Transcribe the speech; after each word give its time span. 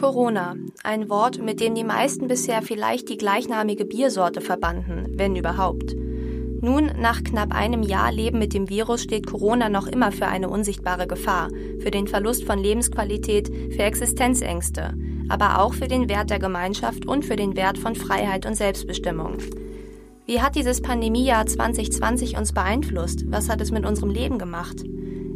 Corona, 0.00 0.56
ein 0.82 1.10
Wort, 1.10 1.42
mit 1.42 1.60
dem 1.60 1.74
die 1.74 1.84
meisten 1.84 2.26
bisher 2.26 2.62
vielleicht 2.62 3.10
die 3.10 3.18
gleichnamige 3.18 3.84
Biersorte 3.84 4.40
verbanden, 4.40 5.12
wenn 5.16 5.36
überhaupt. 5.36 5.94
Nun, 6.62 6.90
nach 6.98 7.22
knapp 7.22 7.54
einem 7.54 7.82
Jahr 7.82 8.10
Leben 8.10 8.38
mit 8.38 8.54
dem 8.54 8.70
Virus 8.70 9.02
steht 9.02 9.26
Corona 9.26 9.68
noch 9.68 9.86
immer 9.86 10.10
für 10.10 10.26
eine 10.26 10.48
unsichtbare 10.48 11.06
Gefahr, 11.06 11.50
für 11.80 11.90
den 11.90 12.08
Verlust 12.08 12.44
von 12.44 12.58
Lebensqualität, 12.58 13.48
für 13.74 13.82
Existenzängste, 13.82 14.94
aber 15.28 15.58
auch 15.58 15.74
für 15.74 15.86
den 15.86 16.08
Wert 16.08 16.30
der 16.30 16.38
Gemeinschaft 16.38 17.06
und 17.06 17.26
für 17.26 17.36
den 17.36 17.54
Wert 17.54 17.76
von 17.76 17.94
Freiheit 17.94 18.46
und 18.46 18.54
Selbstbestimmung. 18.54 19.36
Wie 20.24 20.40
hat 20.40 20.56
dieses 20.56 20.80
Pandemiejahr 20.80 21.44
2020 21.44 22.38
uns 22.38 22.54
beeinflusst? 22.54 23.30
Was 23.30 23.50
hat 23.50 23.60
es 23.60 23.70
mit 23.70 23.84
unserem 23.84 24.10
Leben 24.10 24.38
gemacht? 24.38 24.82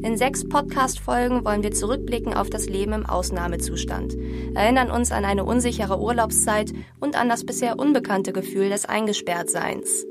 In 0.05 0.19
sechs 0.19 0.47
Podcast-Folgen 0.47 1.47
wollen 1.47 1.63
wir 1.63 1.73
zurückblicken 1.73 2.35
auf 2.35 2.51
das 2.51 2.69
Leben 2.69 2.93
im 2.93 3.07
Ausnahmezustand, 3.07 4.15
erinnern 4.55 4.91
uns 4.91 5.11
an 5.11 5.25
eine 5.25 5.45
unsichere 5.45 5.99
Urlaubszeit 5.99 6.75
und 7.01 7.19
an 7.19 7.31
das 7.31 7.47
bisher 7.47 7.79
unbekannte 7.79 8.35
Gefühl 8.35 8.69
des 8.69 8.85
Eingesperrtseins. 8.85 10.05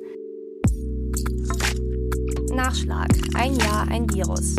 Nachschlag. 2.52 3.09
Ein 3.35 3.54
Jahr, 3.54 3.88
ein 3.88 4.09
Virus. 4.09 4.55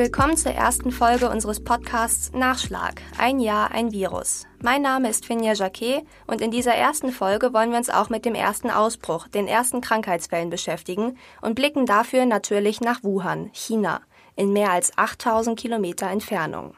Willkommen 0.00 0.38
zur 0.38 0.52
ersten 0.52 0.92
Folge 0.92 1.28
unseres 1.28 1.62
Podcasts 1.62 2.32
Nachschlag. 2.32 3.02
Ein 3.18 3.38
Jahr, 3.38 3.70
ein 3.70 3.92
Virus. 3.92 4.46
Mein 4.62 4.80
Name 4.80 5.10
ist 5.10 5.26
Finja 5.26 5.52
Jacquet 5.52 6.06
und 6.26 6.40
in 6.40 6.50
dieser 6.50 6.74
ersten 6.74 7.12
Folge 7.12 7.52
wollen 7.52 7.70
wir 7.70 7.76
uns 7.76 7.90
auch 7.90 8.08
mit 8.08 8.24
dem 8.24 8.34
ersten 8.34 8.70
Ausbruch, 8.70 9.28
den 9.28 9.46
ersten 9.46 9.82
Krankheitsfällen 9.82 10.48
beschäftigen 10.48 11.18
und 11.42 11.54
blicken 11.54 11.84
dafür 11.84 12.24
natürlich 12.24 12.80
nach 12.80 13.04
Wuhan, 13.04 13.50
China, 13.52 14.00
in 14.36 14.54
mehr 14.54 14.70
als 14.70 14.96
8000 14.96 15.60
Kilometer 15.60 16.06
Entfernung. 16.06 16.74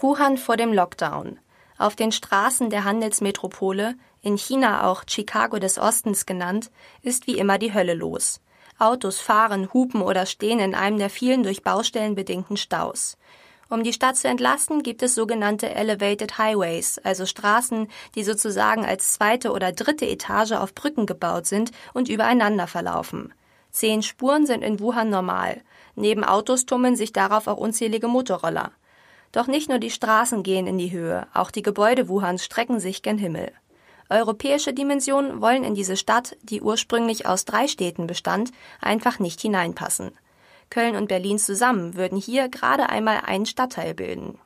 Wuhan 0.00 0.38
vor 0.38 0.56
dem 0.56 0.72
Lockdown. 0.72 1.38
Auf 1.76 1.94
den 1.94 2.10
Straßen 2.10 2.70
der 2.70 2.84
Handelsmetropole, 2.84 3.96
in 4.22 4.38
China 4.38 4.88
auch 4.90 5.02
Chicago 5.06 5.58
des 5.58 5.78
Ostens 5.78 6.24
genannt, 6.24 6.70
ist 7.02 7.26
wie 7.26 7.36
immer 7.36 7.58
die 7.58 7.74
Hölle 7.74 7.92
los. 7.92 8.40
Autos 8.78 9.20
fahren, 9.20 9.72
hupen 9.72 10.02
oder 10.02 10.26
stehen 10.26 10.58
in 10.58 10.74
einem 10.74 10.98
der 10.98 11.10
vielen 11.10 11.42
durch 11.42 11.62
Baustellen 11.62 12.14
bedingten 12.14 12.56
Staus. 12.56 13.16
Um 13.68 13.82
die 13.82 13.92
Stadt 13.92 14.16
zu 14.16 14.28
entlasten, 14.28 14.82
gibt 14.82 15.02
es 15.02 15.14
sogenannte 15.14 15.74
Elevated 15.74 16.38
Highways, 16.38 16.98
also 16.98 17.26
Straßen, 17.26 17.88
die 18.14 18.22
sozusagen 18.22 18.84
als 18.84 19.12
zweite 19.14 19.50
oder 19.50 19.72
dritte 19.72 20.06
Etage 20.06 20.52
auf 20.52 20.74
Brücken 20.74 21.06
gebaut 21.06 21.46
sind 21.46 21.72
und 21.92 22.08
übereinander 22.08 22.68
verlaufen. 22.68 23.34
Zehn 23.72 24.02
Spuren 24.02 24.46
sind 24.46 24.62
in 24.62 24.78
Wuhan 24.78 25.10
normal. 25.10 25.62
Neben 25.96 26.22
Autos 26.22 26.64
tummeln 26.64 26.96
sich 26.96 27.12
darauf 27.12 27.48
auch 27.48 27.56
unzählige 27.56 28.08
Motorroller. 28.08 28.70
Doch 29.32 29.48
nicht 29.48 29.68
nur 29.68 29.78
die 29.78 29.90
Straßen 29.90 30.42
gehen 30.42 30.66
in 30.66 30.78
die 30.78 30.92
Höhe, 30.92 31.26
auch 31.34 31.50
die 31.50 31.62
Gebäude 31.62 32.08
Wuhans 32.08 32.44
strecken 32.44 32.78
sich 32.78 33.02
gen 33.02 33.18
Himmel. 33.18 33.52
Europäische 34.08 34.72
Dimensionen 34.72 35.40
wollen 35.40 35.64
in 35.64 35.74
diese 35.74 35.96
Stadt, 35.96 36.36
die 36.42 36.62
ursprünglich 36.62 37.26
aus 37.26 37.44
drei 37.44 37.66
Städten 37.66 38.06
bestand, 38.06 38.52
einfach 38.80 39.18
nicht 39.18 39.40
hineinpassen. 39.40 40.12
Köln 40.70 40.96
und 40.96 41.08
Berlin 41.08 41.38
zusammen 41.38 41.96
würden 41.96 42.18
hier 42.18 42.48
gerade 42.48 42.88
einmal 42.88 43.20
einen 43.24 43.46
Stadtteil 43.46 43.94
bilden. 43.94 44.38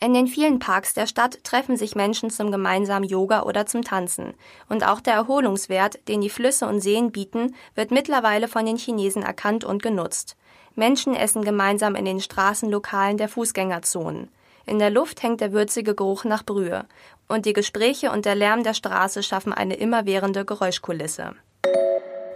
In 0.00 0.14
den 0.14 0.28
vielen 0.28 0.60
Parks 0.60 0.94
der 0.94 1.08
Stadt 1.08 1.42
treffen 1.42 1.76
sich 1.76 1.96
Menschen 1.96 2.30
zum 2.30 2.52
gemeinsamen 2.52 3.08
Yoga 3.08 3.42
oder 3.42 3.66
zum 3.66 3.82
Tanzen. 3.82 4.34
Und 4.68 4.86
auch 4.86 5.00
der 5.00 5.14
Erholungswert, 5.14 6.06
den 6.06 6.20
die 6.20 6.30
Flüsse 6.30 6.68
und 6.68 6.80
Seen 6.80 7.10
bieten, 7.10 7.56
wird 7.74 7.90
mittlerweile 7.90 8.46
von 8.46 8.64
den 8.64 8.76
Chinesen 8.76 9.24
erkannt 9.24 9.64
und 9.64 9.82
genutzt. 9.82 10.36
Menschen 10.76 11.16
essen 11.16 11.42
gemeinsam 11.42 11.96
in 11.96 12.04
den 12.04 12.20
Straßenlokalen 12.20 13.16
der 13.16 13.28
Fußgängerzonen. 13.28 14.28
In 14.68 14.78
der 14.78 14.90
Luft 14.90 15.22
hängt 15.22 15.40
der 15.40 15.52
würzige 15.52 15.94
Geruch 15.94 16.24
nach 16.24 16.44
Brühe 16.44 16.84
und 17.26 17.46
die 17.46 17.54
Gespräche 17.54 18.10
und 18.10 18.26
der 18.26 18.34
Lärm 18.34 18.64
der 18.64 18.74
Straße 18.74 19.22
schaffen 19.22 19.54
eine 19.54 19.76
immerwährende 19.76 20.44
Geräuschkulisse. 20.44 21.34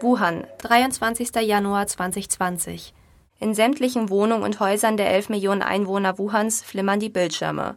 Wuhan, 0.00 0.46
23. 0.62 1.28
Januar 1.42 1.86
2020. 1.86 2.94
In 3.38 3.54
sämtlichen 3.54 4.08
Wohnungen 4.08 4.44
und 4.44 4.60
Häusern 4.60 4.96
der 4.96 5.10
11 5.10 5.28
Millionen 5.28 5.60
Einwohner 5.60 6.16
Wuhans 6.16 6.62
flimmern 6.62 7.00
die 7.00 7.10
Bildschirme. 7.10 7.76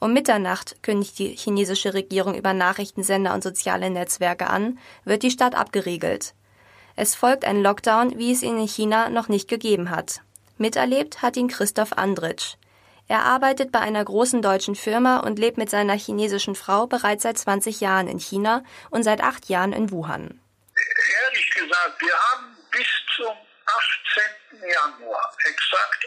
Um 0.00 0.12
Mitternacht 0.12 0.82
kündigt 0.82 1.18
die 1.18 1.28
chinesische 1.28 1.94
Regierung 1.94 2.34
über 2.34 2.52
Nachrichtensender 2.52 3.32
und 3.32 3.42
soziale 3.42 3.88
Netzwerke 3.88 4.48
an, 4.48 4.78
wird 5.04 5.22
die 5.22 5.30
Stadt 5.30 5.54
abgeriegelt. 5.54 6.34
Es 6.94 7.14
folgt 7.14 7.46
ein 7.46 7.62
Lockdown, 7.62 8.18
wie 8.18 8.32
es 8.32 8.42
ihn 8.42 8.58
in 8.58 8.68
China 8.68 9.08
noch 9.08 9.28
nicht 9.28 9.48
gegeben 9.48 9.88
hat. 9.88 10.20
Miterlebt 10.58 11.22
hat 11.22 11.38
ihn 11.38 11.48
Christoph 11.48 11.94
Andritsch. 11.94 12.56
Er 13.06 13.20
arbeitet 13.20 13.70
bei 13.70 13.80
einer 13.80 14.02
großen 14.02 14.40
deutschen 14.40 14.74
Firma 14.74 15.18
und 15.18 15.38
lebt 15.38 15.58
mit 15.58 15.68
seiner 15.68 15.94
chinesischen 15.94 16.54
Frau 16.54 16.86
bereits 16.86 17.24
seit 17.24 17.36
20 17.36 17.80
Jahren 17.80 18.08
in 18.08 18.18
China 18.18 18.64
und 18.90 19.02
seit 19.02 19.20
acht 19.20 19.48
Jahren 19.50 19.74
in 19.74 19.90
Wuhan. 19.90 20.40
Ehrlich 21.26 21.50
gesagt, 21.50 22.00
wir 22.00 22.14
haben 22.14 22.56
bis 22.70 22.86
zum 23.14 23.36
18. 24.56 24.68
Januar, 24.70 25.36
exakt 25.44 26.06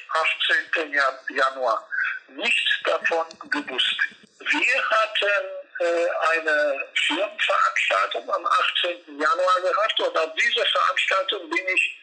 18. 0.74 0.94
Januar, 1.36 1.88
nichts 2.30 2.72
davon 2.84 3.26
gewusst. 3.52 3.96
Wir 4.40 4.90
hatten 4.90 5.46
äh, 5.80 6.08
eine 6.32 6.84
Firmenveranstaltung 6.96 8.30
am 8.32 8.46
18. 8.46 9.20
Januar 9.20 9.62
gehabt 9.62 10.00
und 10.00 10.18
auf 10.18 10.34
dieser 10.34 10.66
Veranstaltung 10.66 11.50
bin 11.50 11.68
ich, 11.76 12.00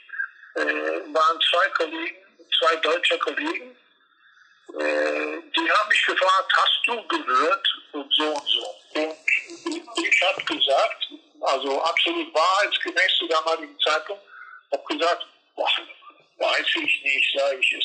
äh, 0.54 1.14
waren 1.14 1.40
zwei 1.50 1.68
Kollegen, 1.70 2.16
zwei 2.58 2.76
deutsche 2.76 3.18
Kollegen 3.18 3.76
äh, 4.68 5.42
die 5.54 5.70
haben 5.70 5.88
mich 5.88 6.06
gefragt, 6.06 6.52
hast 6.56 6.80
du 6.86 7.06
gehört 7.06 7.68
und 7.92 8.12
so 8.14 8.24
und 8.24 8.48
so. 8.48 9.00
Und 9.00 9.16
ich 9.96 10.22
habe 10.22 10.44
gesagt, 10.44 11.08
also 11.40 11.82
absolut 11.82 12.34
wahrheitsgemäß 12.34 13.16
zu 13.18 13.28
damaligen 13.28 13.78
Zeitpunkt, 13.80 14.22
habe 14.72 14.84
gesagt, 14.84 15.26
boah, 15.54 15.70
weiß 16.38 16.66
ich 16.76 17.02
nicht, 17.02 17.38
sage 17.38 17.58
ich 17.60 17.72
es. 17.72 17.84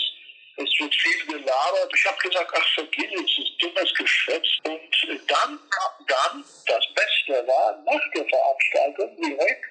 Es 0.57 0.79
wird 0.79 0.93
viel 0.93 1.25
gelabert. 1.27 1.91
Ich 1.95 2.05
habe 2.05 2.17
gesagt, 2.17 2.51
ach 2.53 2.73
vergiss 2.75 3.11
es, 3.13 3.45
ist 3.45 3.61
dummes 3.61 3.93
Geschwätz. 3.93 4.47
Und 4.65 5.31
dann, 5.31 5.59
dann, 6.07 6.45
das 6.65 6.85
Beste 6.93 7.47
war, 7.47 7.81
nach 7.85 8.11
der 8.13 8.25
Veranstaltung 8.27 9.15
direkt, 9.21 9.65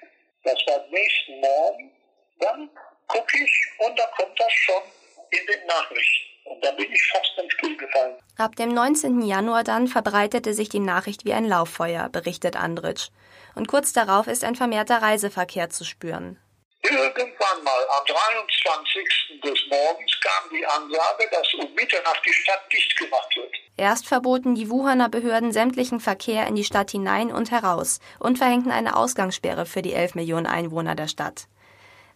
das 0.45 0.59
war 0.67 0.87
nächsten 0.89 1.41
Morgen, 1.41 1.93
dann 2.41 2.71
gucke 3.07 3.37
ich 3.37 3.53
und 3.81 3.99
da 3.99 4.07
kommt 4.17 4.39
das 4.41 4.53
schon 4.53 4.83
in 5.31 5.47
den 5.47 5.67
Nachrichten. 5.67 6.28
Und 6.49 6.65
da 6.65 6.71
bin 6.73 6.91
ich 6.91 7.13
fast 7.13 7.35
vom 7.35 7.49
Stuhl 7.51 7.77
gefallen. 7.77 8.17
Ab 8.37 8.57
dem 8.57 8.73
19. 8.73 9.23
Januar 9.23 9.65
dann 9.65 9.89
verbreitete 9.89 10.55
sich 10.55 10.69
die 10.69 10.81
Nachricht 10.81 11.25
wie 11.25 11.35
ein 11.35 11.45
Lauffeuer, 11.45 12.09
berichtet 12.09 12.57
Andritsch. 12.57 13.09
Und 13.55 13.69
kurz 13.69 13.93
darauf 13.93 14.27
ist 14.29 14.45
ein 14.45 14.57
vermehrter 14.57 15.03
Reiseverkehr 15.03 15.71
zu 15.71 15.85
spüren. 15.85 16.39
Irgendwann 16.83 17.65
mal 17.65 17.87
am 17.99 18.07
23. 18.07 19.41
des 19.45 19.59
Morgens 19.69 20.21
kam 20.21 20.51
die 20.51 20.65
Ansage, 20.65 21.29
dass 21.31 21.55
um 21.55 21.75
Mitternacht 21.75 22.23
die 22.25 22.33
Stadt 22.33 22.63
dicht 22.73 22.97
gemacht 22.97 23.37
wird. 23.37 23.53
Erst 23.77 24.07
verboten 24.07 24.55
die 24.55 24.71
Wuhaner 24.71 25.09
Behörden 25.09 25.53
sämtlichen 25.53 26.01
Verkehr 26.01 26.47
in 26.47 26.55
die 26.55 26.65
Stadt 26.65 26.91
hinein 26.91 27.31
und 27.31 27.51
heraus 27.51 27.99
und 28.19 28.39
verhängten 28.39 28.71
eine 28.71 28.97
Ausgangssperre 28.97 29.67
für 29.67 29.83
die 29.83 29.93
11 29.93 30.15
Millionen 30.15 30.47
Einwohner 30.47 30.95
der 30.95 31.09
Stadt. 31.09 31.49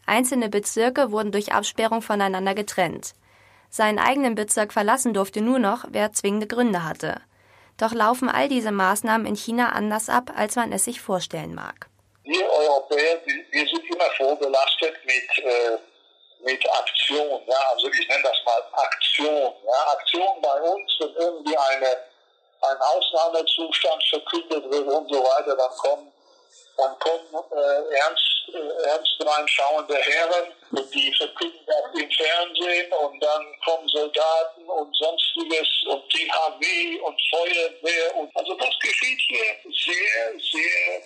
Einzelne 0.06 0.48
Bezirke 0.48 1.10
wurden 1.10 1.32
durch 1.32 1.53
Absperrung 1.53 2.00
voneinander 2.00 2.54
getrennt. 2.54 3.15
Seinen 3.75 3.99
eigenen 3.99 4.34
Bezirk 4.34 4.71
verlassen 4.71 5.15
durfte 5.15 5.41
nur 5.41 5.59
noch, 5.59 5.87
wer 5.88 6.12
zwingende 6.12 6.47
Gründe 6.47 6.84
hatte. 6.84 7.22
Doch 7.78 7.93
laufen 7.94 8.28
all 8.28 8.47
diese 8.47 8.71
Maßnahmen 8.71 9.27
in 9.27 9.34
China 9.34 9.71
anders 9.71 10.10
ab, 10.10 10.31
als 10.37 10.56
man 10.56 10.72
es 10.72 10.84
sich 10.84 11.00
vorstellen 11.00 11.55
mag. 11.55 11.88
Wir 12.22 12.44
Europäer, 12.53 13.19
wir 13.25 13.66
sind 13.66 13.83
immer 13.88 14.10
vorbelastet 14.19 14.94
mit, 15.06 15.47
äh, 15.47 15.78
mit 16.44 16.71
Aktion. 16.71 17.41
Ja? 17.47 17.57
Also 17.72 17.89
ich 17.89 18.07
nenne 18.09 18.22
das 18.22 18.36
mal 18.45 18.63
Aktion. 18.74 19.54
Ja? 19.65 19.92
Aktion 19.92 20.42
bei 20.42 20.60
uns, 20.60 20.92
wenn 21.01 21.15
irgendwie 21.16 21.57
eine, 21.57 21.97
ein 22.69 22.77
Ausnahmezustand 22.77 24.04
verkündet 24.10 24.71
wird 24.71 24.86
und 24.86 25.09
so 25.09 25.19
weiter, 25.19 25.57
dann 25.57 25.77
kommen, 25.78 26.13
dann 26.77 26.98
kommen 26.98 27.45
äh, 27.53 27.97
ernst 28.01 28.33
äh, 28.48 28.89
ernst 28.89 29.16
reinschauende 29.21 29.95
Herren, 29.95 30.53
die 30.92 31.15
verkünden 31.16 31.60
das 31.66 32.01
im 32.01 32.10
Fernsehen 32.10 32.32
und 32.50 33.22
dann 33.22 33.60
kommen 33.65 33.89
Soldaten 33.89 34.65
und 34.65 34.97
sonstiges 34.97 35.68
und 35.86 36.09
THW 36.10 36.98
und 37.00 37.21
Feuerwehr 37.30 38.16
und 38.16 38.36
also 38.36 38.54
das 38.54 38.78
geschieht 38.80 39.21
hier 39.28 39.56
sehr, 39.71 40.39
sehr 40.39 41.03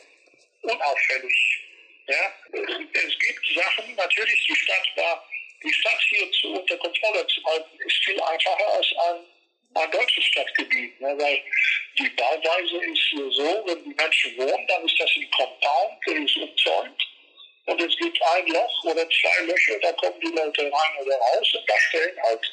unauffällig. 0.62 1.62
Ja? 2.08 2.32
Es 2.52 3.18
gibt 3.18 3.46
Sachen, 3.54 3.94
natürlich 3.94 4.46
die 4.46 4.56
Stadt 4.56 4.96
war, 4.96 5.24
die 5.62 5.72
Stadt 5.72 6.00
hier 6.08 6.30
zu, 6.32 6.48
unter 6.48 6.76
Kontrolle 6.78 7.26
zu 7.26 7.44
halten, 7.44 7.78
ist 7.80 8.04
viel 8.04 8.20
einfacher 8.22 8.72
als 8.72 8.86
ein, 9.08 9.20
ein 9.74 9.90
deutsches 9.90 10.24
Stadtgebiet, 10.24 11.00
ne? 11.00 11.16
weil 11.18 11.42
die 11.98 12.08
Bauweise 12.10 12.76
ist 12.76 13.36
so, 13.36 13.64
wenn 13.66 13.84
die 13.84 13.94
Menschen 13.94 14.38
wohnen, 14.38 14.66
dann 14.68 14.84
ist 14.86 14.98
das 14.98 15.10
ein 15.16 15.30
Compound, 15.30 15.98
der 16.06 16.16
ist 16.16 16.36
umzäunt 16.36 17.02
und 17.66 17.80
es 17.80 17.96
gibt 17.96 18.15
ein 18.34 18.46
Loch 18.48 18.84
oder 18.84 19.08
zwei 19.08 19.44
Löcher, 19.44 19.78
da 19.80 19.92
kommen 19.92 20.20
die 20.20 20.34
Leute 20.34 20.62
rein 20.62 21.04
oder 21.04 21.16
raus 21.16 21.54
und 21.54 21.68
da 21.68 21.74
stellen 21.78 22.16
halt 22.22 22.50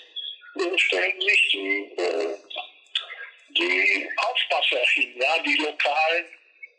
stellen 0.78 1.22
sich 1.22 1.50
die, 1.52 2.02
äh, 2.02 2.38
die 3.50 4.10
Aufpasser 4.18 4.86
hin, 4.94 5.14
ja, 5.20 5.42
die 5.44 5.56
lokalen, 5.58 6.26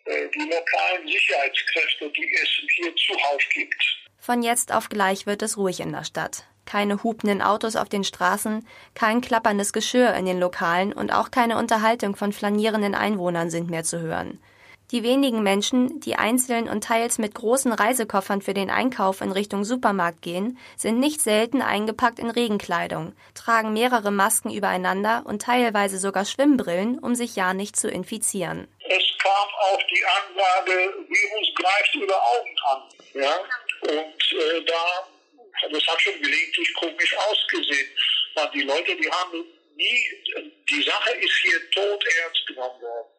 äh, 0.04 0.28
die 0.30 0.50
lokalen 0.50 1.08
Sicherheitskräfte, 1.08 2.10
die 2.10 2.34
es 2.42 2.48
hier 2.76 2.94
zuhauf 2.96 3.42
gibt. 3.52 3.84
Von 4.18 4.42
jetzt 4.42 4.72
auf 4.72 4.88
gleich 4.88 5.26
wird 5.26 5.42
es 5.42 5.56
ruhig 5.56 5.80
in 5.80 5.92
der 5.92 6.04
Stadt. 6.04 6.44
Keine 6.64 7.02
hupenden 7.02 7.42
Autos 7.42 7.76
auf 7.76 7.90
den 7.90 8.04
Straßen, 8.04 8.66
kein 8.94 9.20
klapperndes 9.20 9.72
Geschirr 9.72 10.14
in 10.14 10.24
den 10.24 10.40
Lokalen 10.40 10.94
und 10.94 11.12
auch 11.12 11.30
keine 11.30 11.58
Unterhaltung 11.58 12.16
von 12.16 12.32
flanierenden 12.32 12.94
Einwohnern 12.94 13.50
sind 13.50 13.68
mehr 13.68 13.84
zu 13.84 14.00
hören. 14.00 14.42
Die 14.90 15.02
wenigen 15.02 15.42
Menschen, 15.42 16.00
die 16.00 16.16
einzeln 16.16 16.68
und 16.68 16.84
teils 16.84 17.18
mit 17.18 17.34
großen 17.34 17.72
Reisekoffern 17.72 18.42
für 18.42 18.52
den 18.52 18.70
Einkauf 18.70 19.22
in 19.22 19.32
Richtung 19.32 19.64
Supermarkt 19.64 20.20
gehen, 20.20 20.58
sind 20.76 21.00
nicht 21.00 21.22
selten 21.22 21.62
eingepackt 21.62 22.18
in 22.18 22.28
Regenkleidung, 22.28 23.14
tragen 23.34 23.72
mehrere 23.72 24.10
Masken 24.10 24.52
übereinander 24.52 25.22
und 25.24 25.40
teilweise 25.40 25.98
sogar 25.98 26.26
Schwimmbrillen, 26.26 26.98
um 26.98 27.14
sich 27.14 27.34
ja 27.34 27.54
nicht 27.54 27.76
zu 27.76 27.88
infizieren. 27.88 28.68
Es 28.80 29.04
kam 29.18 29.48
auch 29.60 29.80
die 29.90 30.04
Ansage, 30.04 30.94
Virus 31.08 31.54
greift 31.54 31.94
über 31.94 32.22
Augen 32.22 32.56
an. 32.70 32.82
Ja? 33.14 33.36
Und 33.80 34.32
äh, 34.32 34.64
da, 34.66 35.68
das 35.70 35.86
hat 35.86 36.00
schon 36.02 36.20
gelegentlich 36.20 36.74
komisch 36.74 37.16
ausgesehen. 37.30 37.88
Weil 38.34 38.50
die 38.50 38.62
Leute, 38.62 38.94
die 38.96 39.10
haben 39.10 39.44
nie, 39.76 40.52
die 40.68 40.82
Sache 40.82 41.10
ist 41.12 41.36
hier 41.42 41.70
tot 41.70 42.04
ernst 42.22 42.46
genommen 42.46 42.80
worden. 42.82 43.13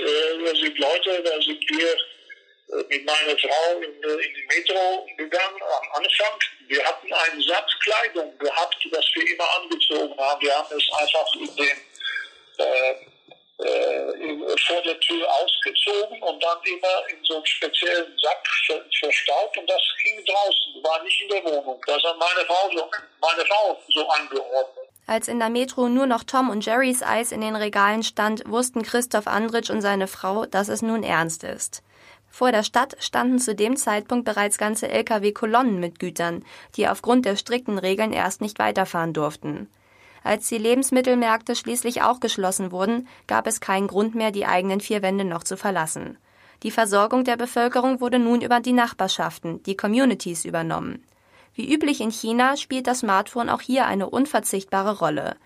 Äh, 0.00 0.44
da 0.44 0.54
sind 0.54 0.78
Leute, 0.78 1.22
da 1.22 1.42
sind 1.42 1.70
wir 1.70 1.92
äh, 1.92 2.84
mit 2.88 3.04
meiner 3.04 3.38
Frau 3.38 3.78
in, 3.78 3.92
in, 3.92 4.34
die 4.34 4.46
Metro 4.48 5.06
gegangen 5.16 5.62
am 5.62 6.02
Anfang. 6.02 6.38
Wir 6.68 6.84
hatten 6.84 7.12
einen 7.12 7.42
Satz 7.42 7.70
Kleidung 7.80 8.38
gehabt, 8.38 8.76
das 8.90 9.04
wir 9.14 9.34
immer 9.34 9.56
angezogen 9.56 10.16
haben. 10.18 10.40
Wir 10.40 10.54
haben 10.54 10.76
es 10.76 10.88
einfach 10.98 11.34
in 11.34 11.56
den, 11.56 11.78
äh, 12.58 12.94
äh, 13.62 14.56
vor 14.66 14.82
der 14.82 14.98
Tür 15.00 15.28
ausgezogen 15.28 16.22
und 16.22 16.42
dann 16.42 16.58
immer 16.64 17.08
in 17.10 17.22
so 17.24 17.34
einem 17.36 17.46
speziellen 17.46 18.18
Sack 18.18 18.48
verstaut 18.98 19.56
und 19.58 19.68
das 19.68 19.82
ging 20.02 20.24
draußen, 20.24 20.82
war 20.82 21.02
nicht 21.02 21.20
in 21.20 21.28
der 21.28 21.44
Wohnung. 21.44 21.82
Das 21.86 22.02
hat 22.02 22.16
meine 22.16 22.46
Frau 22.46 22.70
so, 22.74 22.90
meine 23.20 23.44
Frau 23.44 23.82
so 23.88 24.08
angeordnet. 24.08 24.79
Als 25.06 25.28
in 25.28 25.38
der 25.38 25.50
Metro 25.50 25.88
nur 25.88 26.06
noch 26.06 26.24
Tom 26.24 26.50
und 26.50 26.64
Jerrys 26.64 27.02
Eis 27.02 27.32
in 27.32 27.40
den 27.40 27.56
Regalen 27.56 28.02
stand, 28.02 28.44
wussten 28.46 28.82
Christoph 28.82 29.26
Andritsch 29.26 29.70
und 29.70 29.80
seine 29.80 30.06
Frau, 30.06 30.46
dass 30.46 30.68
es 30.68 30.82
nun 30.82 31.02
ernst 31.02 31.42
ist. 31.44 31.82
Vor 32.30 32.52
der 32.52 32.62
Stadt 32.62 32.96
standen 33.00 33.38
zu 33.38 33.54
dem 33.54 33.76
Zeitpunkt 33.76 34.24
bereits 34.24 34.56
ganze 34.56 34.88
Lkw-Kolonnen 34.88 35.80
mit 35.80 35.98
Gütern, 35.98 36.44
die 36.76 36.88
aufgrund 36.88 37.26
der 37.26 37.36
strikten 37.36 37.78
Regeln 37.78 38.12
erst 38.12 38.40
nicht 38.40 38.58
weiterfahren 38.58 39.12
durften. 39.12 39.68
Als 40.22 40.48
die 40.48 40.58
Lebensmittelmärkte 40.58 41.56
schließlich 41.56 42.02
auch 42.02 42.20
geschlossen 42.20 42.72
wurden, 42.72 43.08
gab 43.26 43.46
es 43.46 43.60
keinen 43.60 43.88
Grund 43.88 44.14
mehr, 44.14 44.30
die 44.30 44.46
eigenen 44.46 44.80
vier 44.80 45.02
Wände 45.02 45.24
noch 45.24 45.42
zu 45.42 45.56
verlassen. 45.56 46.18
Die 46.62 46.70
Versorgung 46.70 47.24
der 47.24 47.36
Bevölkerung 47.36 48.00
wurde 48.00 48.18
nun 48.18 48.42
über 48.42 48.60
die 48.60 48.72
Nachbarschaften, 48.72 49.62
die 49.62 49.76
Communities 49.76 50.44
übernommen. 50.44 51.02
Wie 51.54 51.72
üblich 51.72 52.00
in 52.00 52.10
China 52.10 52.56
spielt 52.56 52.86
das 52.86 53.00
Smartphone 53.00 53.48
auch 53.48 53.60
hier 53.60 53.86
eine 53.86 54.08
unverzichtbare 54.08 54.98
Rolle. 54.98 55.36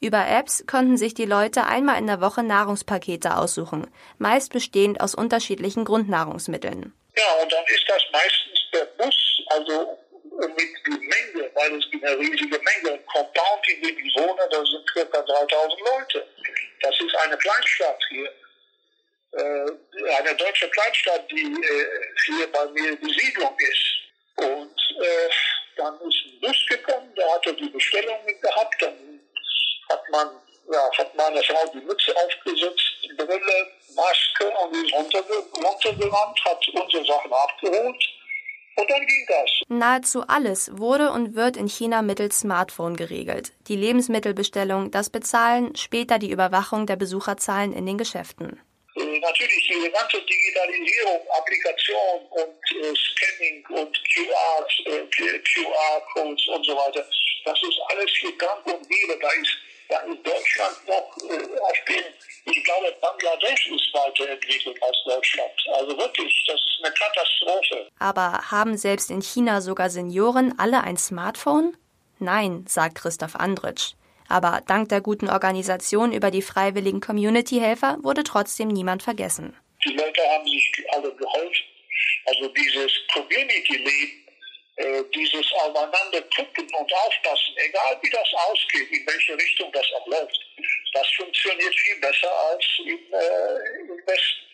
Über 0.00 0.26
Apps 0.26 0.64
konnten 0.66 0.96
sich 0.98 1.14
die 1.14 1.24
Leute 1.24 1.64
einmal 1.64 1.98
in 1.98 2.06
der 2.06 2.20
Woche 2.20 2.42
Nahrungspakete 2.42 3.36
aussuchen, 3.36 3.86
meist 4.18 4.52
bestehend 4.52 5.00
aus 5.00 5.14
unterschiedlichen 5.14 5.84
Grundnahrungsmitteln. 5.84 6.92
Ja, 7.16 7.42
und 7.42 7.50
dann 7.50 7.64
ist 7.64 7.84
das 7.88 8.02
meistens 8.12 8.60
der 8.74 8.84
Bus, 9.02 9.14
also 9.48 9.98
mit 10.38 10.58
der 10.86 10.98
Menge, 10.98 11.50
weil 11.54 11.78
es 11.78 11.90
gibt 11.90 12.04
eine 12.04 12.18
riesige 12.18 12.58
Menge. 12.58 12.92
Ein 12.92 13.06
Compound, 13.06 13.68
in 13.68 13.82
dem 13.82 13.98
ich 13.98 14.14
wohne, 14.16 14.40
da 14.50 14.64
sind 14.64 15.10
ca. 15.10 15.22
3000 15.22 15.80
Leute. 15.80 16.26
Das 16.82 16.94
ist 17.00 17.16
eine 17.24 17.36
Kleinstadt 17.38 17.98
hier. 18.10 18.32
Äh, 19.32 20.18
eine 20.18 20.34
deutsche 20.36 20.68
Kleinstadt, 20.68 21.30
die 21.30 21.42
äh, 21.42 21.86
hier 22.26 22.52
bei 22.52 22.66
mir 22.66 22.96
Besiedlung 22.96 23.54
ist. 23.58 23.95
Äh, 25.06 25.30
dann 25.76 25.94
ist 26.00 26.24
ein 26.24 26.40
Bus 26.40 26.66
gekommen, 26.68 27.14
der 27.16 27.32
hatte 27.34 27.54
die 27.54 27.68
Bestellung 27.68 28.18
gehabt, 28.40 28.76
dann 28.80 29.20
hat 29.90 30.02
man, 30.10 30.28
ja, 30.72 30.90
hat 30.98 31.14
meine 31.14 31.42
Frau 31.42 31.70
die 31.72 31.84
Mütze 31.84 32.14
aufgesetzt, 32.16 32.84
Brille, 33.16 33.66
Maske 33.94 34.50
und 34.62 34.74
ist 34.84 34.94
runtergerannt, 34.94 36.44
hat 36.44 36.68
unsere 36.68 37.04
Sachen 37.04 37.32
abgeholt. 37.32 38.04
Und 38.78 38.90
dann 38.90 39.00
ging 39.00 39.26
das. 39.28 39.50
Nahezu 39.68 40.22
alles 40.26 40.70
wurde 40.76 41.10
und 41.10 41.34
wird 41.34 41.56
in 41.56 41.66
China 41.66 42.02
mittels 42.02 42.40
Smartphone 42.40 42.96
geregelt. 42.96 43.52
Die 43.68 43.76
Lebensmittelbestellung, 43.76 44.90
das 44.90 45.08
Bezahlen, 45.08 45.74
später 45.76 46.18
die 46.18 46.30
Überwachung 46.30 46.86
der 46.86 46.96
Besucherzahlen 46.96 47.72
in 47.72 47.86
den 47.86 47.96
Geschäften. 47.96 48.60
Äh, 48.96 49.18
natürlich 49.18 49.68
diese 49.68 49.90
ganze 49.90 50.20
Digitalisierung, 50.22 51.20
Applikation 51.38 52.26
und 52.30 52.82
äh, 52.82 52.94
Scanning 52.96 53.64
und 53.68 53.98
QR, 54.14 54.66
äh, 54.86 55.06
QR-Codes 55.06 56.46
und 56.48 56.64
so 56.64 56.76
weiter, 56.76 57.06
das 57.44 57.62
ist 57.62 57.78
alles 57.88 58.10
hier 58.18 58.36
gang 58.38 58.64
und 58.66 58.88
gäbe. 58.88 59.18
Da 59.20 59.28
ist, 59.32 59.56
da 59.88 59.98
ist 60.00 60.26
Deutschland 60.26 60.88
noch 60.88 61.16
äh, 61.30 61.60
auf 61.60 61.84
dem, 61.88 62.04
ich 62.46 62.64
glaube, 62.64 62.94
Bangladesch 63.00 63.66
ist 63.68 63.92
weiterentwickelt 63.92 64.82
als 64.82 64.96
Deutschland. 65.04 65.52
Also 65.74 65.98
wirklich, 65.98 66.44
das 66.46 66.56
ist 66.56 66.84
eine 66.84 66.94
Katastrophe. 66.94 67.90
Aber 67.98 68.50
haben 68.50 68.78
selbst 68.78 69.10
in 69.10 69.20
China 69.20 69.60
sogar 69.60 69.90
Senioren 69.90 70.58
alle 70.58 70.82
ein 70.82 70.96
Smartphone? 70.96 71.76
Nein, 72.18 72.64
sagt 72.66 72.96
Christoph 72.96 73.36
Andritsch. 73.36 73.92
Aber 74.28 74.62
dank 74.66 74.88
der 74.88 75.00
guten 75.00 75.28
Organisation 75.28 76.12
über 76.12 76.30
die 76.30 76.42
freiwilligen 76.42 77.00
Community-Helfer 77.00 77.98
wurde 78.02 78.24
trotzdem 78.24 78.68
niemand 78.68 79.02
vergessen. 79.02 79.56
Die 79.84 79.92
Leute 79.92 80.20
haben 80.28 80.46
sich 80.46 80.72
alle 80.90 81.14
geholfen. 81.14 81.64
Also 82.26 82.48
dieses 82.48 82.92
Community-Leben, 83.12 84.26
äh, 84.76 85.02
dieses 85.14 85.52
Aufeinander 85.52 86.20
gucken 86.34 86.68
und 86.78 86.92
aufpassen, 86.92 87.54
egal 87.56 87.98
wie 88.02 88.10
das 88.10 88.28
ausgeht, 88.48 88.90
in 88.90 89.06
welche 89.06 89.34
Richtung 89.34 89.70
das 89.72 89.86
auch 89.92 90.06
läuft, 90.06 90.38
das 90.92 91.06
funktioniert 91.16 91.74
viel 91.74 92.00
besser 92.00 92.32
als 92.50 92.64
im, 92.84 92.98
äh, 93.12 93.80
im 93.80 94.06
Westen. 94.06 94.45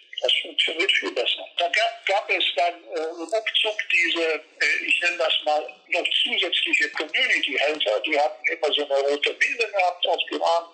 Viel 0.42 1.12
besser. 1.12 1.46
Da 1.56 1.68
gab, 1.68 2.06
gab 2.06 2.30
es 2.30 2.44
dann 2.56 2.74
äh, 2.94 3.00
ruckzuck 3.00 3.76
diese, 3.92 4.34
äh, 4.34 4.86
ich 4.86 5.00
nenne 5.00 5.18
das 5.18 5.34
mal, 5.44 5.62
noch 5.88 6.04
zusätzliche 6.22 6.90
Community-Helfer, 6.90 8.00
die 8.00 8.18
hatten 8.18 8.46
immer 8.46 8.72
so 8.72 8.84
eine 8.84 9.08
rote 9.08 9.34
Binde 9.34 9.66
gehabt 9.68 10.06
auf 10.06 10.20
dem 10.30 10.42
Arm. 10.42 10.68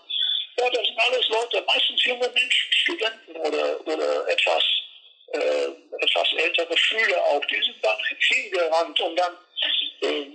Ja, 0.58 0.70
das 0.70 0.87
sind 0.87 0.98
alles 0.98 1.28
Leute, 1.28 1.62
meistens 1.66 2.04
junge 2.04 2.28
Menschen, 2.30 2.72
Studenten 2.72 3.37
oder, 3.37 3.80
oder 3.87 4.28
etwas, 4.28 4.64
äh, 5.32 5.68
etwas 6.02 6.28
ältere 6.37 6.76
Schüler 6.76 7.22
auch. 7.25 7.44
Die 7.46 7.62
sind 7.62 7.76
dann 7.82 7.96
hingerannt 8.18 9.00
und 9.00 9.16
dann 9.16 9.37
äh, 10.02 10.26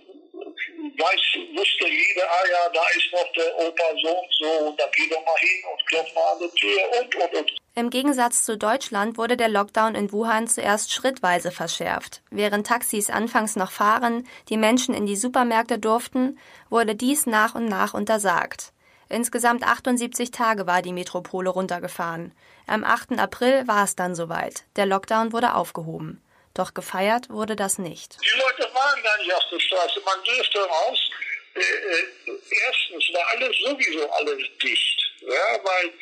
weiß, 0.98 1.22
wusste 1.56 1.88
jeder, 1.88 2.30
ah 2.30 2.48
ja, 2.50 2.70
da 2.70 2.86
ist 2.96 3.12
noch 3.12 3.32
der 3.34 3.58
Opa 3.58 3.96
so 4.02 4.10
und 4.10 4.34
so, 4.40 4.52
und 4.68 4.80
da 4.80 4.88
geh 4.96 5.10
doch 5.10 5.26
mal 5.26 5.38
hin 5.40 5.64
und 5.72 5.86
klopf 5.88 6.14
mal 6.14 6.34
an 6.34 6.40
die 6.40 6.60
Tür 6.60 7.00
und, 7.00 7.16
und, 7.16 7.34
und. 7.34 7.63
Im 7.76 7.90
Gegensatz 7.90 8.44
zu 8.44 8.56
Deutschland 8.56 9.18
wurde 9.18 9.36
der 9.36 9.50
Lockdown 9.50 9.96
in 9.96 10.12
Wuhan 10.12 10.48
zuerst 10.48 10.94
schrittweise 10.94 11.50
verschärft. 11.50 12.22
Während 12.30 12.68
Taxis 12.68 13.10
anfangs 13.10 13.56
noch 13.56 13.72
fahren, 13.72 14.28
die 14.50 14.58
Menschen 14.58 14.94
in 14.94 15.08
die 15.08 15.16
Supermärkte 15.16 15.80
durften, 15.80 16.38
wurde 16.70 16.94
dies 16.94 17.26
nach 17.26 17.56
und 17.56 17.66
nach 17.66 17.96
untersagt. 17.96 18.74
Insgesamt 19.10 19.64
78 19.64 20.30
Tage 20.30 20.68
war 20.68 20.84
die 20.84 20.94
Metropole 20.94 21.50
runtergefahren. 21.50 22.34
Am 22.68 22.84
8. 22.84 23.18
April 23.18 23.68
war 23.68 23.84
es 23.86 23.96
dann 23.96 24.14
soweit. 24.14 24.66
Der 24.76 24.86
Lockdown 24.86 25.34
wurde 25.34 25.56
aufgehoben. 25.56 26.22
Doch 26.54 26.76
gefeiert 26.76 27.32
wurde 27.32 27.56
das 27.56 27.80
nicht. 27.80 28.18
Die 28.22 28.40
Leute 28.40 28.72
waren 28.72 29.04
gar 29.04 29.18
nicht 29.18 29.34
auf 29.34 29.44
der 29.52 29.60
Straße. 29.60 30.00
Man 30.06 30.24
durfte 30.24 30.60
raus. 30.60 31.10
Äh, 31.56 31.60
äh, 31.60 32.40
erstens 32.68 33.04
war 33.14 33.28
alles 33.36 33.56
sowieso 33.66 34.10
alles 34.12 34.44
dicht. 34.62 35.13
Ja, 35.26 35.60
weil 35.64 35.94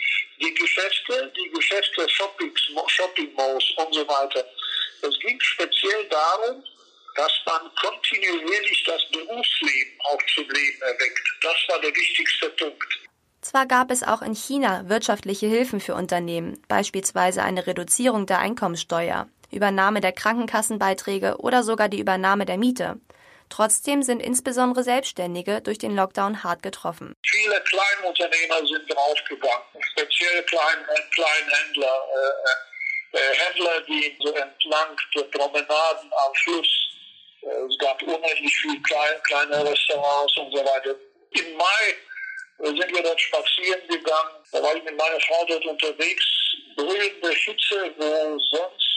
die 0.41 0.53
Geschäfte, 0.53 1.31
die 1.35 1.49
Geschäfte, 1.51 2.09
Shopping, 2.09 2.51
Shopping 2.87 3.33
Malls 3.35 3.63
und 3.77 3.93
so 3.93 4.07
weiter, 4.07 4.45
es 5.01 5.19
ging 5.19 5.39
speziell 5.39 6.07
darum, 6.09 6.63
dass 7.15 7.31
man 7.45 7.61
kontinuierlich 7.75 8.83
das 8.85 9.01
Berufsleben 9.11 9.99
auch 10.03 10.19
zum 10.33 10.49
Leben 10.49 10.81
erweckt. 10.81 11.21
Das 11.41 11.55
war 11.67 11.79
der 11.81 11.93
wichtigste 11.95 12.49
Punkt. 12.51 12.99
Zwar 13.41 13.65
gab 13.65 13.91
es 13.91 14.03
auch 14.03 14.21
in 14.21 14.35
China 14.35 14.87
wirtschaftliche 14.87 15.47
Hilfen 15.47 15.79
für 15.79 15.95
Unternehmen, 15.95 16.61
beispielsweise 16.67 17.43
eine 17.43 17.65
Reduzierung 17.65 18.27
der 18.27 18.39
Einkommensteuer, 18.39 19.27
Übernahme 19.51 19.99
der 19.99 20.11
Krankenkassenbeiträge 20.11 21.37
oder 21.39 21.63
sogar 21.63 21.89
die 21.89 21.99
Übernahme 21.99 22.45
der 22.45 22.57
Miete. 22.57 22.99
Trotzdem 23.51 24.01
sind 24.01 24.21
insbesondere 24.21 24.81
Selbstständige 24.81 25.61
durch 25.61 25.77
den 25.77 25.93
Lockdown 25.93 26.41
hart 26.41 26.63
getroffen. 26.63 27.13
Viele 27.27 27.61
Kleinunternehmer 27.61 28.65
sind 28.65 28.89
draufgegangen, 28.89 29.67
speziell 29.91 30.41
Klein, 30.43 30.85
Kleinhändler, 31.13 32.01
äh, 33.13 33.17
äh, 33.17 33.35
Händler, 33.35 33.81
die 33.81 34.17
so 34.23 34.33
entlang 34.33 34.95
der 35.13 35.23
Promenaden 35.23 36.09
am 36.13 36.33
Fluss, 36.33 36.67
äh, 37.41 37.47
es 37.69 37.77
gab 37.79 38.01
unheimlich 38.01 38.55
viele 38.61 38.81
klein, 38.83 39.21
kleine 39.23 39.69
Restaurants 39.69 40.37
und 40.37 40.55
so 40.55 40.63
weiter. 40.63 40.95
Im 41.31 41.57
Mai 41.57 41.95
sind 42.59 42.95
wir 42.95 43.03
dort 43.03 43.19
spazieren 43.19 43.85
gegangen. 43.89 44.31
Da 44.53 44.63
war 44.63 44.75
ich 44.77 44.83
mit 44.83 44.97
meiner 44.97 45.19
Frau 45.19 45.45
dort 45.49 45.65
unterwegs. 45.65 46.25
Brühende 46.77 47.29
Hitze, 47.31 47.93
wo 47.97 48.39
sonst 48.39 48.87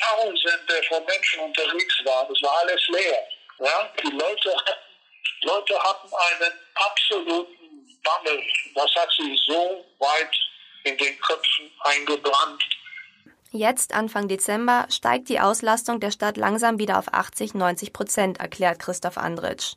Tausende 0.00 0.80
von 0.88 1.04
Menschen 1.06 1.40
unterwegs 1.40 1.94
waren. 2.04 2.32
Es 2.32 2.40
war 2.40 2.56
alles 2.60 2.88
leer. 2.88 3.26
Ja? 3.58 3.90
Die 4.02 4.10
Leute 4.10 4.54
Leute 5.42 5.74
hatten 5.78 6.08
einen 6.08 6.52
absoluten 6.74 7.98
Bammel. 8.02 8.42
Das 8.74 8.90
hat 8.96 9.10
sich 9.12 9.40
so 9.46 9.84
weit 9.98 10.34
in 10.84 10.96
den 10.96 11.18
Köpfen 11.20 11.70
eingebrannt. 11.80 12.62
Jetzt, 13.50 13.94
Anfang 13.94 14.28
Dezember, 14.28 14.86
steigt 14.90 15.28
die 15.28 15.40
Auslastung 15.40 16.00
der 16.00 16.10
Stadt 16.10 16.36
langsam 16.36 16.78
wieder 16.78 16.98
auf 16.98 17.12
80, 17.12 17.54
90 17.54 17.92
Prozent, 17.92 18.40
erklärt 18.40 18.78
Christoph 18.78 19.16
Andritsch. 19.16 19.74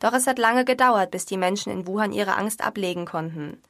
Doch 0.00 0.12
es 0.12 0.26
hat 0.26 0.38
lange 0.38 0.64
gedauert, 0.64 1.10
bis 1.10 1.24
die 1.24 1.38
Menschen 1.38 1.72
in 1.72 1.86
Wuhan 1.86 2.12
ihre 2.12 2.34
Angst 2.34 2.62
ablegen 2.62 3.06
konnten. 3.06 3.62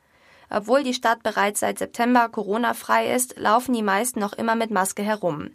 Obwohl 0.50 0.83
die 0.83 0.94
Stadt 0.94 1.23
bereits 1.23 1.61
seit 1.61 1.78
September 1.78 2.28
Corona-frei 2.28 3.12
ist, 3.12 3.38
laufen 3.38 3.75
die 3.75 3.83
meisten 3.83 4.21
noch 4.21 4.33
immer 4.33 4.54
mit 4.54 4.71
Maske 4.71 5.02
herum. 5.02 5.54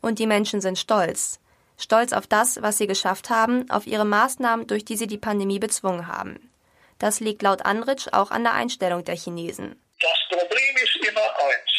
Und 0.00 0.18
die 0.18 0.26
Menschen 0.26 0.60
sind 0.60 0.78
stolz. 0.78 1.40
Stolz 1.78 2.12
auf 2.12 2.26
das, 2.26 2.62
was 2.62 2.78
sie 2.78 2.86
geschafft 2.86 3.30
haben, 3.30 3.70
auf 3.70 3.86
ihre 3.86 4.04
Maßnahmen, 4.04 4.66
durch 4.66 4.84
die 4.84 4.96
sie 4.96 5.06
die 5.06 5.18
Pandemie 5.18 5.58
bezwungen 5.58 6.08
haben. 6.08 6.50
Das 6.98 7.20
liegt 7.20 7.42
laut 7.42 7.64
Andritsch 7.66 8.08
auch 8.12 8.30
an 8.30 8.44
der 8.44 8.54
Einstellung 8.54 9.04
der 9.04 9.16
Chinesen. 9.16 9.80
Das 10.00 10.18
Problem 10.38 10.76
ist 10.76 10.96
immer 10.96 11.20
eins. 11.20 11.72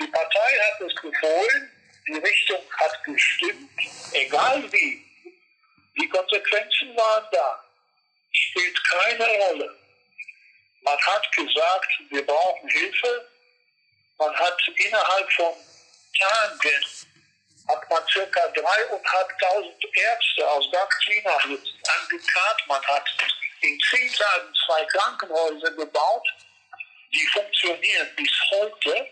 Die 0.00 0.06
Partei 0.06 0.38
hat 0.38 0.80
es 0.80 0.94
befohlen, 0.94 1.70
die 2.08 2.18
Richtung 2.18 2.60
hat 2.78 3.04
gestimmt, 3.04 3.70
egal 4.12 4.72
wie. 4.72 5.04
Die 6.00 6.08
Konsequenzen 6.08 6.96
waren 6.96 7.26
da. 7.32 7.64
Spielt 8.32 8.76
keine 8.88 9.26
Rolle. 9.26 9.76
Man 10.82 10.98
hat 10.98 11.30
gesagt, 11.36 11.88
wir 12.08 12.26
brauchen 12.26 12.68
Hilfe. 12.70 13.28
Man 14.18 14.34
hat 14.34 14.58
innerhalb 14.76 15.32
von 15.32 15.52
Tagen 16.18 16.58
hat 17.68 17.90
man 17.90 18.02
circa 18.12 18.40
3.500 18.40 19.94
Ärzte 19.94 20.50
aus 20.50 20.70
ganz 20.72 20.94
China 21.04 21.30
angekarrt. 21.36 22.66
Man 22.66 22.82
hat 22.82 23.08
in 23.60 23.78
zehn 23.90 24.12
Tagen 24.12 24.54
zwei 24.66 24.84
Krankenhäuser 24.86 25.70
gebaut, 25.72 26.28
die 27.12 27.26
funktionieren 27.32 28.08
bis 28.16 28.32
heute. 28.50 29.08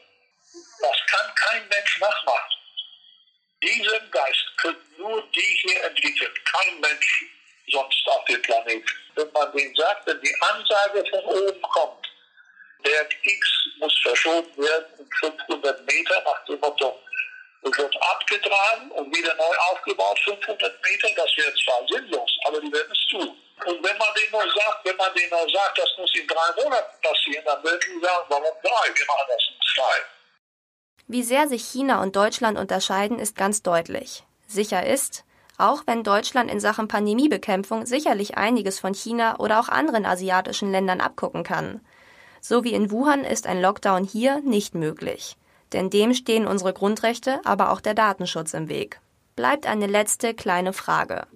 Das 0.81 0.97
kann 1.07 1.35
kein 1.35 1.69
Mensch 1.69 2.01
nachmachen. 2.01 2.57
Diesen 3.63 4.11
Geist 4.11 4.57
können 4.57 4.95
nur 4.97 5.23
die 5.33 5.61
hier 5.63 5.85
entwickeln, 5.85 6.33
kein 6.45 6.81
Mensch 6.81 7.25
sonst 7.71 8.07
auf 8.07 8.25
dem 8.25 8.41
Planeten. 8.43 8.89
Wenn 9.15 9.31
man 9.33 9.53
den 9.53 9.75
sagt, 9.77 10.07
wenn 10.07 10.21
die 10.21 10.35
Ansage 10.41 11.05
von 11.11 11.25
oben 11.25 11.63
kommt, 11.63 12.07
Berg 12.83 13.15
X 13.23 13.69
muss 13.79 13.97
verschoben 14.03 14.57
werden 14.57 14.87
um 14.99 15.09
500 15.21 15.87
Meter 15.87 16.23
nach 16.23 16.45
dem 16.47 16.59
Motto, 16.61 16.99
es 17.63 17.79
wird 17.79 18.03
abgetragen 18.03 18.91
und 18.93 19.15
wieder 19.15 19.35
neu 19.35 19.57
aufgebaut 19.71 20.19
500 20.25 20.61
Meter, 20.83 21.09
das 21.17 21.31
wäre 21.37 21.55
zwar 21.65 21.87
sinnlos, 21.89 22.31
aber 22.47 22.61
die 22.61 22.73
werden 22.73 22.93
es 22.93 23.07
tun. 23.11 23.37
Und 23.67 23.85
wenn 23.85 23.99
man 23.99 24.09
denen 24.17 24.33
nur 24.33 24.53
sagt, 24.55 24.85
wenn 24.85 24.97
man 24.97 25.13
denen 25.15 25.31
nur 25.31 25.49
sagt, 25.51 25.79
das 25.79 25.91
muss 25.99 26.15
in 26.15 26.27
drei 26.27 26.63
Monaten 26.63 26.97
passieren, 27.03 27.45
dann 27.45 27.63
würden 27.63 27.81
die 27.81 28.01
sagen, 28.01 28.25
warum 28.29 28.55
drei? 28.63 28.95
Wir 28.95 29.07
machen 29.07 29.27
das 29.29 29.43
in 29.51 29.61
zwei. 29.75 30.21
Wie 31.09 31.23
sehr 31.23 31.49
sich 31.49 31.65
China 31.65 32.03
und 32.03 32.17
Deutschland 32.17 32.59
unterscheiden, 32.59 33.19
ist 33.19 33.37
ganz 33.37 33.63
deutlich. 33.63 34.25
Sicher 34.47 34.87
ist, 34.87 35.25
auch 35.59 35.83
wenn 35.87 36.03
Deutschland 36.03 36.51
in 36.51 36.61
Sachen 36.61 36.89
Pandemiebekämpfung 36.89 37.85
sicherlich 37.85 38.39
einiges 38.39 38.81
von 38.81 38.95
China 38.95 39.39
oder 39.39 39.61
auch 39.61 39.69
anderen 39.69 40.07
asiatischen 40.07 40.73
Ländern 40.73 41.01
abgucken 41.03 41.45
kann. 41.45 41.85
So 42.41 42.65
wie 42.65 42.73
in 42.73 42.91
Wuhan 42.91 43.25
ist 43.25 43.47
ein 43.47 43.61
Lockdown 43.61 44.05
hier 44.05 44.41
nicht 44.41 44.75
möglich. 44.75 45.37
Denn 45.73 45.91
dem 45.91 46.15
stehen 46.15 46.47
unsere 46.47 46.73
Grundrechte, 46.73 47.41
aber 47.45 47.73
auch 47.73 47.81
der 47.81 47.95
Datenschutz 47.95 48.55
im 48.55 48.69
Weg. 48.69 49.01
Bleibt 49.37 49.67
eine 49.67 49.87
letzte 49.87 50.35
kleine 50.35 50.73
Frage. 50.73 51.27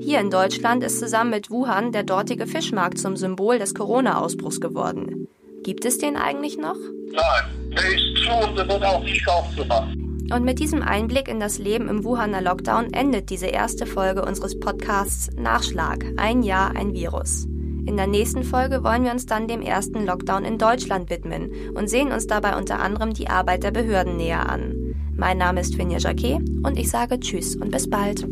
Hier 0.00 0.20
in 0.20 0.30
Deutschland 0.30 0.82
ist 0.82 0.98
zusammen 0.98 1.30
mit 1.30 1.50
Wuhan 1.50 1.92
der 1.92 2.04
dortige 2.04 2.46
Fischmarkt 2.46 2.98
zum 2.98 3.16
Symbol 3.16 3.58
des 3.58 3.74
Corona-Ausbruchs 3.74 4.60
geworden. 4.60 5.28
Gibt 5.62 5.84
es 5.84 5.98
den 5.98 6.16
eigentlich 6.16 6.56
noch? 6.56 6.78
Nein, 7.12 7.72
der 7.76 7.92
ist 7.92 8.24
zu 8.24 8.48
und 8.48 8.56
der 8.56 8.66
wird 8.66 8.82
auch 8.82 9.02
nicht 9.02 9.28
aufgemacht. 9.28 9.94
Und 10.32 10.44
mit 10.44 10.60
diesem 10.60 10.82
Einblick 10.82 11.28
in 11.28 11.40
das 11.40 11.58
Leben 11.58 11.88
im 11.88 12.04
Wuhaner 12.04 12.40
Lockdown 12.40 12.92
endet 12.92 13.30
diese 13.30 13.48
erste 13.48 13.84
Folge 13.84 14.24
unseres 14.24 14.58
Podcasts 14.58 15.28
Nachschlag. 15.36 16.04
Ein 16.16 16.42
Jahr, 16.42 16.76
ein 16.76 16.94
Virus. 16.94 17.49
In 17.86 17.96
der 17.96 18.06
nächsten 18.06 18.44
Folge 18.44 18.84
wollen 18.84 19.04
wir 19.04 19.12
uns 19.12 19.26
dann 19.26 19.48
dem 19.48 19.62
ersten 19.62 20.04
Lockdown 20.04 20.44
in 20.44 20.58
Deutschland 20.58 21.10
widmen 21.10 21.50
und 21.74 21.88
sehen 21.88 22.12
uns 22.12 22.26
dabei 22.26 22.56
unter 22.56 22.80
anderem 22.80 23.14
die 23.14 23.28
Arbeit 23.28 23.62
der 23.62 23.70
Behörden 23.70 24.16
näher 24.16 24.48
an. 24.48 24.94
Mein 25.16 25.38
Name 25.38 25.60
ist 25.60 25.74
Finja 25.74 25.98
Jacquet 25.98 26.38
und 26.62 26.78
ich 26.78 26.90
sage 26.90 27.18
Tschüss 27.20 27.56
und 27.56 27.70
bis 27.70 27.88
bald. 27.88 28.26